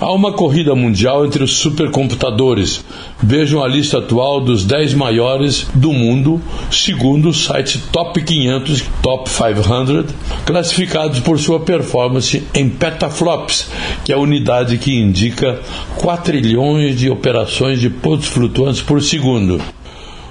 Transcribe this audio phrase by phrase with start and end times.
[0.00, 2.82] Há uma corrida mundial entre os supercomputadores.
[3.22, 6.40] Vejam a lista atual dos 10 maiores do mundo,
[6.70, 10.14] segundo o site Top 500, Top 500,
[10.46, 13.70] classificados por sua performance em petaflops,
[14.02, 15.60] que é a unidade que indica
[15.98, 19.60] 4 trilhões de operações de pontos flutuantes por segundo.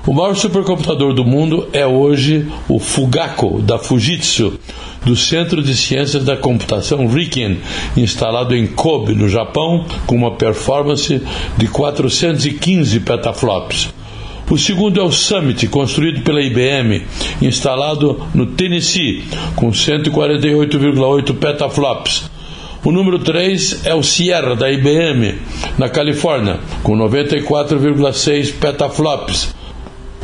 [0.08, 4.58] O maior supercomputador do mundo é hoje o Fugaku, da Fujitsu,
[5.06, 7.58] do Centro de Ciências da Computação RIKEN,
[7.98, 11.22] instalado em Kobe, no Japão, com uma performance
[11.58, 13.90] de 415 petaflops.
[14.50, 17.04] O segundo é o Summit, construído pela IBM,
[17.42, 19.24] instalado no Tennessee,
[19.56, 22.32] com 148,8 petaflops.
[22.84, 25.36] O número 3 é o Sierra, da IBM,
[25.78, 29.59] na Califórnia, com 94,6 petaflops.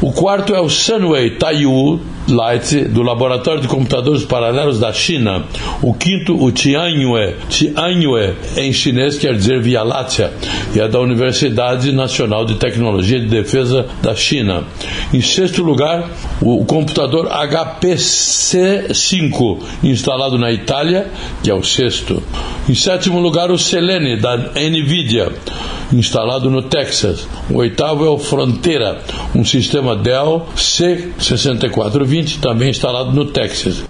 [0.02, 5.44] O quarto é o Sunway Taiyu Light, do Laboratório de Computadores Paralelos da China.
[5.82, 7.36] O quinto, o Tianyue.
[7.50, 10.34] Tianyue, em chinês, quer dizer Via Láctea,
[10.76, 14.64] e é da Universidade Nacional de Tecnologia de Defesa da China.
[15.14, 16.10] Em sexto lugar,
[16.42, 21.06] o computador HPC-5, instalado na Itália,
[21.44, 22.24] que é o sexto.
[22.68, 25.32] Em sétimo lugar, o Selene, da NVIDIA,
[25.94, 27.28] instalado no Texas.
[27.50, 29.00] O oitavo é o Fronteira,
[29.36, 30.48] um sistema Dell
[32.24, 33.84] C6420, também instalado no Texas.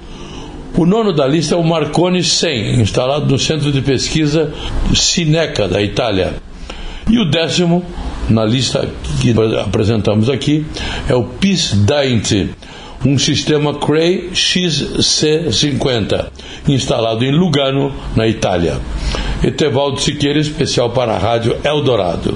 [0.78, 4.54] O nono da lista é o Marconi 100, instalado no Centro de Pesquisa
[4.94, 6.34] Cineca, da Itália.
[7.09, 7.86] E o décimo,
[8.30, 8.90] na lista
[9.22, 10.66] que apresentamos aqui,
[11.08, 12.50] é o PIS 20,
[13.06, 16.28] um sistema Cray XC50,
[16.68, 18.78] instalado em Lugano, na Itália.
[19.44, 22.36] Etevaldo Siqueira, especial para a Rádio Eldorado.